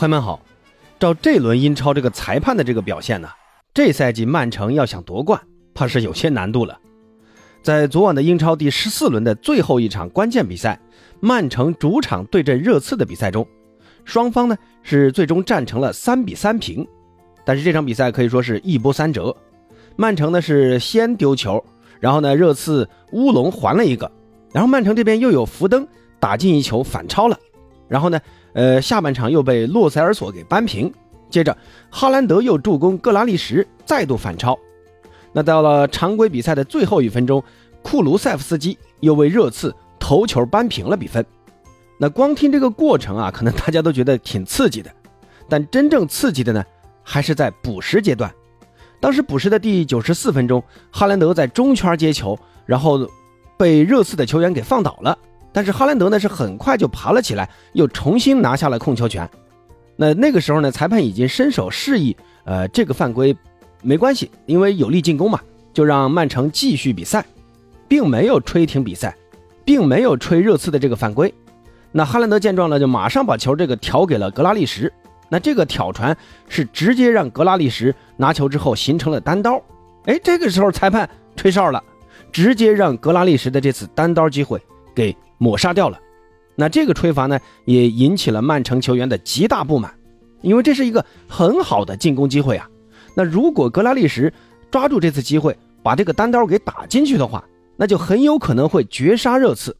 [0.00, 0.40] 朋友们好，
[0.98, 3.28] 照这轮英超这个裁判的这个表现呢，
[3.74, 5.38] 这赛季曼城要想夺冠，
[5.74, 6.80] 怕是有些难度了。
[7.60, 10.80] 在昨晚的英超第十四轮的最后一场关键比赛，
[11.20, 13.46] 曼城主场对阵热刺的比赛中，
[14.06, 16.82] 双方呢是最终战成了三比三平。
[17.44, 19.36] 但是这场比赛可以说是一波三折，
[19.96, 21.62] 曼城呢是先丢球，
[22.00, 24.10] 然后呢热刺乌龙还了一个，
[24.50, 25.86] 然后曼城这边又有福登
[26.18, 27.38] 打进一球反超了，
[27.90, 28.18] 然后呢。
[28.52, 30.92] 呃，下半场又被洛塞尔索给扳平，
[31.30, 31.56] 接着
[31.88, 34.58] 哈兰德又助攻格拉利什再度反超。
[35.32, 37.40] 那到了常规比赛的最后一分钟，
[37.80, 41.24] 库卢塞夫斯基又为热刺头球扳平了比分。
[41.96, 44.90] 那光听这个过程啊，可能大家都觉得挺刺激的，
[45.48, 46.64] 但真正刺激的呢，
[47.04, 48.34] 还是在补时阶段。
[48.98, 52.36] 当时补时的第九十四分钟，哈兰德在中圈接球，
[52.66, 53.08] 然后
[53.56, 55.16] 被热刺的球员给放倒了。
[55.52, 59.28] 但是哈兰德呢是很快就爬了起来，又重新拿下了控球权。
[59.96, 63.36] 那那个时候呢，裁判已经伸手示意，呃，这个犯规
[63.82, 65.40] 没关系，因为有力进攻嘛，
[65.72, 67.24] 就让曼城继续比赛，
[67.88, 69.14] 并没有吹停比赛，
[69.64, 71.32] 并没有吹热刺的这个犯规。
[71.92, 74.90] 那哈兰德见状呢，就马上把球这个挑给了格拉利什。
[75.28, 76.16] 那这个挑传
[76.48, 79.62] 是直接让格拉利什拿球之后形成了单刀。
[80.06, 81.82] 哎，这个时候裁判吹哨了，
[82.32, 84.60] 直接让格拉利什的这次单刀机会
[85.00, 85.16] 给。
[85.42, 85.98] 抹杀掉了，
[86.54, 89.90] 那这个吹罚呢，也引起了曼城球员的极大不满，
[90.42, 92.68] 因为这是一个很好的进攻机会啊。
[93.14, 94.30] 那如果格拉利什
[94.70, 97.42] 抓住这次机会，把这个单刀给打进去的话，
[97.78, 99.74] 那就很有可能会绝杀热刺。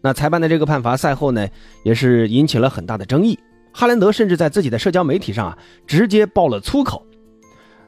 [0.00, 1.46] 那裁判的这个判罚赛后呢，
[1.84, 3.38] 也是引起了很大的争议。
[3.72, 7.06] 哈兰德甚至在自己的社交媒体上啊，直接爆了粗口。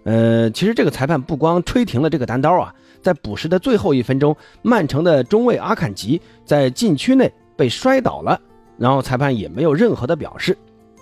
[0.05, 2.73] 呃，其实这个裁判不光吹停了这个单刀啊。
[3.03, 8.41] 在补时的最后一分钟，曼城的中卫阿坎吉在禁区内被摔倒了，
[8.77, 10.57] 然后裁判也没有任何的表示。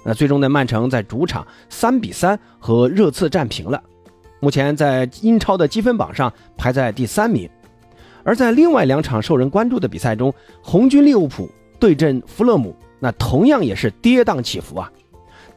[0.05, 3.83] 那最终呢，曼城在主场三比三和热刺战平了，
[4.39, 7.49] 目前在英超的积分榜上排在第三名。
[8.23, 10.33] 而在另外两场受人关注的比赛中，
[10.63, 14.91] 红军利物浦对阵弗勒姆，那同样也是跌宕起伏啊。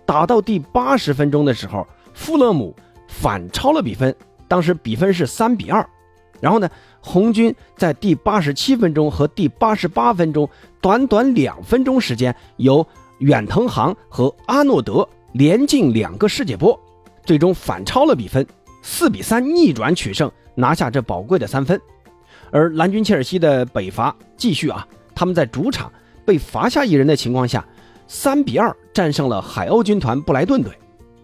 [0.05, 2.75] 打到第八十分钟的时候，富勒姆
[3.07, 4.15] 反超了比分，
[4.47, 5.87] 当时比分是三比二。
[6.41, 6.69] 然后呢，
[7.01, 12.85] 红军在第八十七分钟和第八十八分钟，短短两分钟时间，由
[13.19, 16.79] 远藤航和阿诺德连进两个世界波，
[17.25, 18.45] 最终反超了比分，
[18.81, 21.79] 四比三逆转取胜，拿下这宝贵的三分。
[22.51, 25.91] 而蓝军切尔西的北伐继续啊，他们在主场
[26.25, 27.65] 被罚下一人的情况下，
[28.07, 30.71] 三比二战胜了海鸥军团布莱顿队。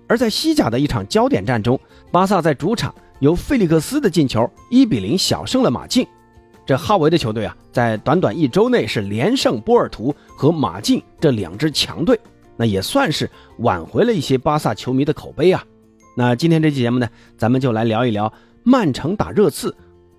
[0.08, 1.80] 而在西甲的一场焦点战中，
[2.12, 2.94] 巴萨在主场。
[3.20, 6.06] 由费利克斯的进球，一比零小胜了马竞。
[6.66, 12.20] 这哈维的球队啊，在短短一周内是连胜波尔图和马竞这两支强队，
[12.58, 15.64] 那也算是挽回了一些巴萨球迷的口碑啊。
[16.18, 18.32] 那今天这期节目呢，咱们就来聊一聊
[18.64, 19.76] 曼城打热刺。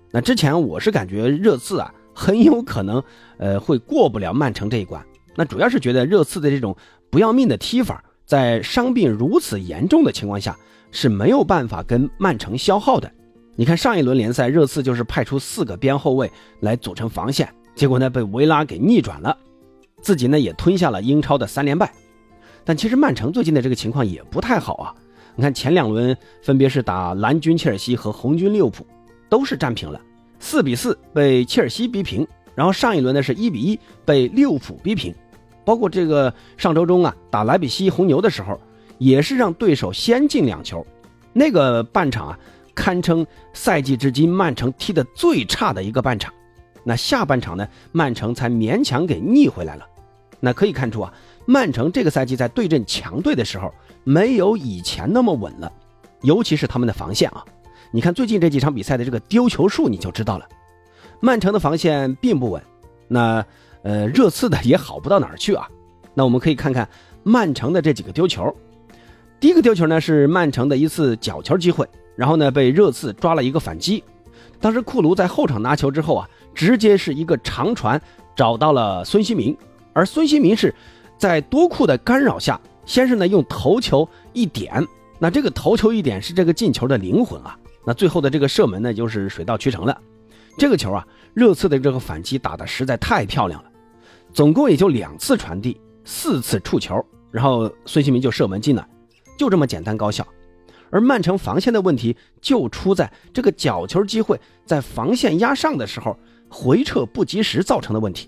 [0.09, 3.03] 那之前我是感觉热刺啊，很有可能
[3.37, 5.05] 呃会过不了曼城这一关。
[5.35, 6.75] 那主要是觉得热刺的这种
[7.09, 10.55] 不要命的踢法，在伤病如此严重的情况下。
[10.89, 13.11] 是没有办法跟曼城消耗的。
[13.55, 19.37] 你看上一轮联赛，热刺就是派出四个边后卫来组成防线，结果呢被维拉给逆转了，
[20.01, 21.91] 自己呢也吞下了英超的三连败。
[22.63, 24.95] 但其实曼城最近的这个情况也不太好啊。
[25.35, 28.87] 你看前两轮分别是打蓝军切尔西和红军利物浦，
[29.29, 29.99] 都是战平了，
[30.39, 32.25] 四比四被切尔西逼平。
[32.55, 35.13] 然后上一轮呢是一比一被利物浦逼平，
[35.67, 38.57] 包括这个上周中啊打莱比锡红牛的时候。
[38.99, 40.83] 也是让对手先进两球，
[41.31, 42.39] 那个半场啊，
[42.73, 43.23] 堪称
[43.53, 46.33] 赛季至今曼城踢的最差的一个半场。
[46.83, 49.85] 那下半场呢，曼城才勉强给逆回来了。
[50.39, 51.13] 那可以看出啊，
[51.45, 53.71] 曼城这个赛季在对阵强队的时候，
[54.03, 55.71] 没有以前那么稳了，
[56.23, 57.45] 尤其是他们的防线啊。
[57.91, 60.49] 你看最近这几场比赛的这个丢球数，你就知道了。
[61.19, 62.63] 曼城的防线并不稳，
[63.07, 63.45] 那
[63.83, 65.67] 呃，热刺的也好不到哪儿去啊。
[66.13, 66.87] 那我们可以看看
[67.23, 68.53] 曼城的这几个丢球。
[69.39, 74.03] 第一个丢球呢是曼城的一次角球机会，然后呢被热刺抓了一个反击。
[74.59, 78.01] 当时库卢在后场拿球之后啊，直接是一个长传
[78.35, 79.55] 找到了孙兴民，
[79.93, 80.73] 而孙兴民是
[81.19, 84.83] 在多库的干扰下，先是呢用头球一点，
[85.19, 87.55] 那这个头球一点是这个进球的灵魂啊。
[87.85, 89.95] 那最后的这个射门呢就是水到渠成了。
[90.57, 93.69] 这个球啊，热刺的这个反击打得实在太漂亮了，
[94.33, 96.99] 总共也就两次传递，四次触球，
[97.29, 98.85] 然后孙兴民就射门进了。
[99.37, 100.25] 就这么简单高效，
[100.89, 106.17] 而曼城防线的问题就出在这个角球机会在防线压上的时候
[106.49, 108.27] 回撤不及时造成的问题。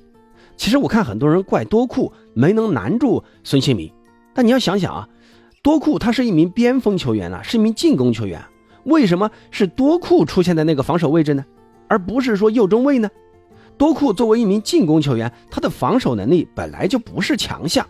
[0.55, 3.91] 其实我看很多人怪多库没能难住孙兴民，
[4.35, 5.09] 但你要想想啊，
[5.63, 8.39] 多库他是一名边锋球员啊，是一名进攻球员，
[8.83, 11.43] 为什么是多库出现在那个防守位置呢？
[11.89, 13.09] 而不是说右中卫呢？
[13.77, 17.85] 多库作为一名进攻球员，他的防守能力本来就不是强项，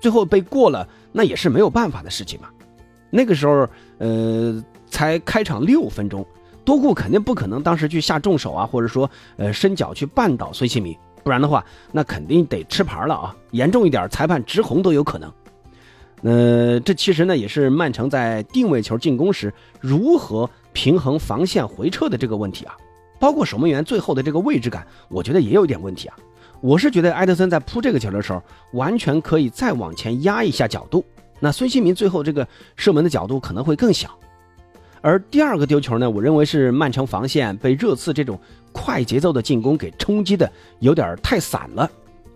[0.00, 2.48] 最后被过了，那也是没有办法的事情嘛。
[3.10, 3.66] 那个时候，
[3.98, 6.26] 呃，才开场六分钟，
[6.64, 15.32] 多库肯定不可能当时去下重手啊，或者说呃伸脚去绊倒孙兴民，不然的话，那肯定得吃牌了啊，严重一点，裁判直红都有可能。
[16.22, 22.76] 呃，这其实呢也是曼城在定位球进攻时如何平衡防线回撤的这个问题啊，
[23.18, 26.16] 包括守门员最后的这个位置感，我觉得也有一点问题啊。
[26.60, 28.42] 我是觉得埃德森在扑这个球的时候，
[28.72, 31.04] 完全可以再往前压一下角度，
[31.38, 34.10] 那孙兴民最后这个射门的角度可能会更小。
[35.00, 38.36] 而第二个丢球呢，我认为是曼城防线被热刺这种
[38.72, 40.50] 快节奏的进攻给冲击的
[40.80, 41.88] 有点太散了。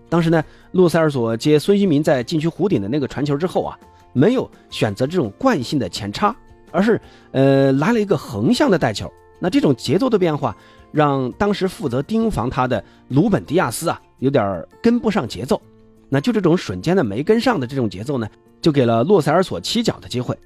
[0.08, 3.76] 当时呢，洛塞尔索接孙兴民在禁区弧顶的那个传球之后啊，
[4.12, 6.34] 没有选择这种惯性的前插，
[6.70, 7.00] 而是
[7.32, 9.12] 呃来了一个横向的带球。
[9.42, 10.56] 那这种节奏的变化，
[10.92, 15.60] 让当时负责盯防他的鲁本迪亚斯啊有点跟不上节奏。
[16.08, 18.28] 那就这种瞬间的没跟上的这种节奏呢，
[18.60, 20.38] 就给了洛塞尔索起脚的机会。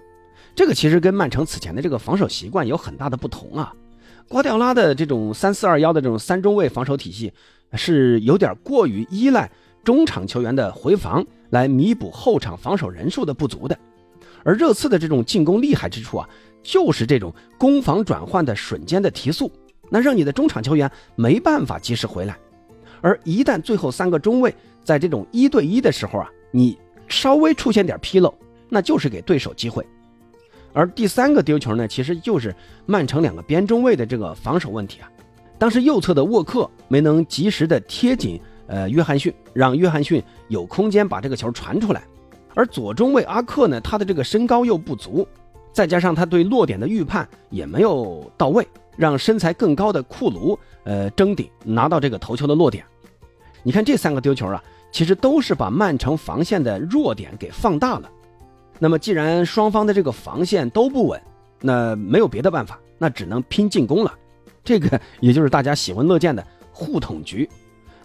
[0.55, 3.75] 这个其实跟曼城此前的这个防守习惯有很大的不同啊。
[4.27, 7.33] 瓜迪奥拉的这种三四二幺的这种三中卫防守体系。
[7.73, 9.51] 是有点过于依赖
[9.83, 13.77] 中场球员的回防来弥补后场防守人数的不足的，
[14.45, 16.29] 而热刺的这种进攻厉害之处啊，
[16.67, 19.51] 就是这种攻防转换的瞬间的提速，
[19.89, 22.37] 那让你的中场球员没办法及时回来，
[23.01, 24.53] 而一旦最后三个中卫
[24.83, 26.77] 在这种一对一的时候啊，你
[27.07, 28.35] 稍微出现点纰漏，
[28.69, 29.87] 那就是给对手机会。
[30.73, 32.55] 而第三个丢球呢，其实就是
[32.85, 35.09] 曼城两个边中卫的这个防守问题啊。
[35.59, 42.03] 当时右侧的沃克没能及时的贴紧，呃，约翰逊，让约翰逊有空间把这个球传出来，
[42.55, 45.27] 而左中卫阿克呢，他的这个身高又不足，
[45.77, 52.83] 再加上他对落点的预判也没有到位，让身材更高的库卢，呃，争顶拿到这个头球的落点。
[53.63, 58.11] 你看这三个丢球啊，其实都是把曼城防线的弱点给放大了。
[58.79, 61.21] 那么既然双方的这个防线都不稳，
[61.61, 64.11] 那没有别的办法，那只能拼进攻了。
[64.65, 66.43] 这个 也就是大家喜闻乐见的
[66.73, 67.47] 互捅局，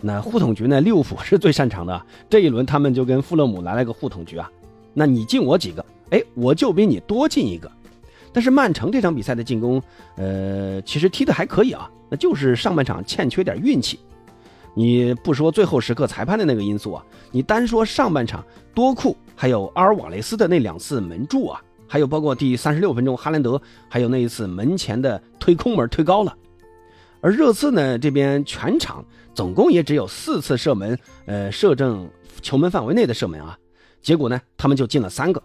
[0.02, 2.06] 那互捅局呢，利物浦是最擅长的。
[2.30, 4.52] 这一轮他们就跟富勒姆来了个互捅局啊，
[4.94, 7.70] 那你进我几个，哎，我就比你多进一个。
[8.32, 9.82] 但是曼城这场比赛的进攻，
[10.16, 14.00] 呃，其实踢得还可以啊，那就是上半场欠缺点运气。
[14.74, 18.42] 你不说最后时刻裁判的那个因素啊，你单说上半场
[18.74, 26.34] 多库还有阿尔瓦雷斯的那两次门柱啊，还有包括第三十六分钟哈兰德还有那一次门前的推空门推高了。
[27.20, 29.04] 而热刺呢，这边全场
[29.34, 32.10] 总共也只有四次射门，呃，射正
[32.42, 33.58] 球门范围内的射门啊，
[34.02, 35.44] 结果呢，他们就进了三个。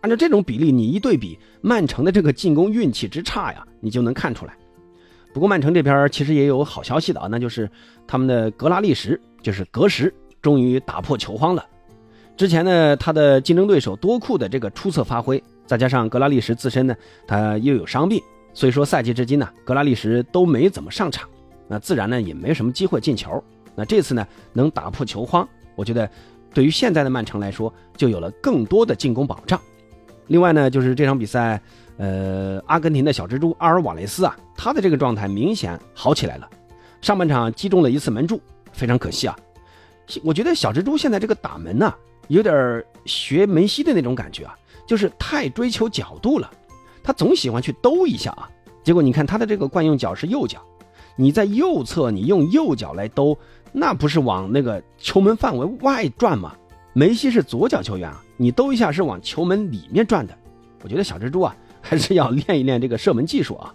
[0.00, 4.56] 按照这种比例，你一对比曼城的这个进攻运气之差呀，你就能看出来。
[5.32, 7.70] 不过曼城这边其实也有好消息的啊，那就是
[8.06, 10.12] 他们的格拉利什，就是格什，
[10.42, 11.64] 终于打破球荒了。
[12.36, 16.96] 之前呢，他的竞争对手多库的这个出色发挥，再加上格拉利什自身呢，
[17.26, 18.20] 他又有伤病。
[18.54, 21.28] 所以说，赛季至今呢，格拉利什都没怎么上场，
[21.68, 23.42] 那自然呢也没什么机会进球。
[23.76, 26.10] 那这次呢能打破球荒，我觉得
[26.52, 29.60] 对于现在的曼城来说，就有了更多的进攻保障。
[30.30, 31.60] 另外呢，就是这场比赛，
[31.96, 36.48] 呃，阿根廷的小蜘蛛阿尔瓦雷斯啊，他的这个状态明显好起来了。
[37.00, 38.40] 上半场击中了一次门柱，
[38.72, 39.36] 非常可惜啊。
[40.22, 41.92] 我觉得小蜘蛛现在这个打门呢，
[42.28, 44.56] 有点学梅西的那种感觉啊，
[44.86, 46.48] 就是太追求角度了。
[47.02, 48.48] 他总喜欢去兜一下啊，
[48.84, 50.62] 结果你看他的这个惯用脚是右脚，
[51.16, 53.36] 你在右侧你用右脚来兜，
[53.72, 56.54] 那不是往那个球门范围外转吗？
[56.92, 60.34] 梅西是左脚球员啊，你兜一下是往球门里面转的。
[60.82, 63.74] 我觉得小蜘蛛啊还是要练一练这个射门技术啊。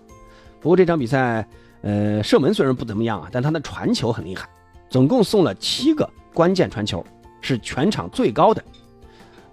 [0.60, 1.48] 不过这场比赛，
[1.82, 4.50] 呃，射门虽然不怎么样啊，但他的传球很厉害，
[4.90, 7.06] 总共送了七个关键传球，
[7.42, 8.64] 是全场最高的。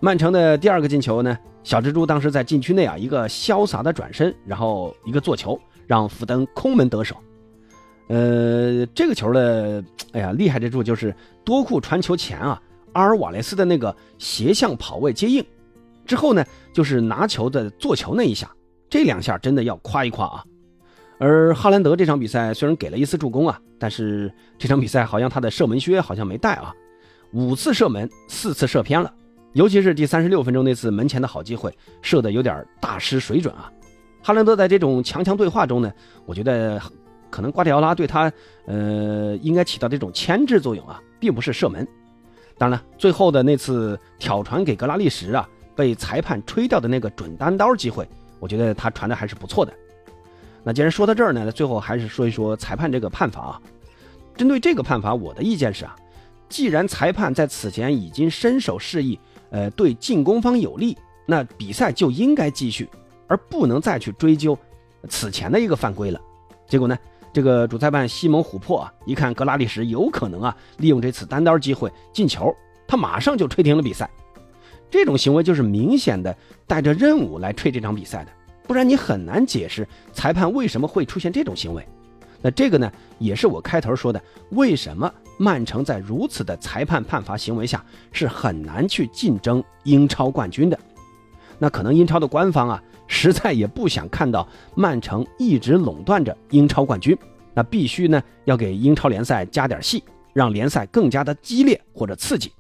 [0.01, 1.39] 曼城的第二个进球呢？
[1.63, 7.15] 小蜘蛛当时在禁区内啊，一个潇洒的转身，然后一个做球，让福登空门得手。
[8.09, 11.15] 呃，这个球的，哎呀，厉害之处就是
[11.45, 12.61] 多库传球前啊，
[12.93, 15.45] 阿尔瓦雷斯的那个斜向跑位接应，
[16.05, 18.51] 之后呢，就是拿球的做球那一下，
[18.89, 20.45] 这两下真的要夸一夸啊。
[21.19, 26.75] 而哈兰德这场比赛虽然给了一次助攻啊，但是这场比赛好像他的射门靴好像没带啊，
[27.33, 29.13] 五次射门，四次射偏了。
[29.53, 33.71] 尤其是第三十六分钟那次门前的好机会，射的有点大失水准啊！
[34.23, 35.93] 哈兰德在这种强强对话中呢，
[36.25, 36.81] 我觉得
[37.29, 38.33] 可能瓜迪奥拉对他，
[38.67, 41.87] 呃，应该起到这种牵制作用啊，并不是射门。
[42.59, 49.73] 当然了，最后的那次挑传给格拉利什啊，被裁判吹掉的那个准单刀机会，我觉得他传的还是不错的。
[50.63, 53.61] 那既然说到这儿呢，最后还是说一说裁判这个判罚啊。
[54.37, 55.97] 针对这个判罚，我的意见是啊，
[56.49, 59.19] 既然裁判在此前已经伸手示意，
[59.51, 62.89] 呃，对进攻方有利，那比赛就应该继续，
[63.27, 64.57] 而不能再去追究
[65.09, 66.21] 此前的一个犯规了。
[66.67, 66.97] 结果呢，
[67.33, 72.55] 这个主裁判西蒙琥珀啊，一看格拉利什有可能啊利用这次单刀机会进球，
[72.87, 74.11] 他马上就吹停了比赛。
[74.91, 76.37] 这种行为就是明显的
[76.67, 78.31] 带着任务来吹这场比赛的。
[78.65, 81.87] 不然你很难解释裁判为什么会出现这种行为。
[82.43, 84.21] 那这个呢，也是我开头说的，
[84.51, 90.79] 为什么曼城在如此的裁判判罚行为下是很难去竞争英超冠军的。
[91.63, 97.17] 那可能英超的官方啊，实在也不想看到曼城一直垄断着英超冠军。
[97.55, 100.03] 那必须呢要给英超联赛加点戏，
[100.33, 102.51] 让联赛更加的激烈或者刺激。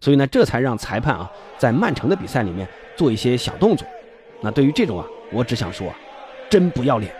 [0.00, 3.88] 所以呢，这才让裁判啊在曼城的比赛里面做一些小动作。
[4.42, 5.06] 那对于这种啊。
[5.34, 5.90] 我只想说，
[6.50, 7.10] 真不要脸！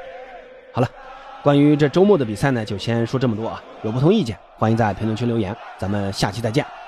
[0.71, 0.89] 好了，
[1.43, 3.65] 关于这周末的比赛呢，就先说这么多啊。
[3.83, 5.57] 有不同意见，欢迎在评论区留言。
[5.79, 6.82] 咱们下期再见。